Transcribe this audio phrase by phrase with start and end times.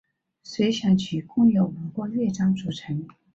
[0.41, 3.07] 随想曲共有五个乐章组成。